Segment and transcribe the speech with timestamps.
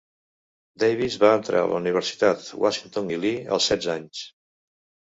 [0.83, 4.29] Davis va entrar a la Universitat Washington i Lee als setze anys.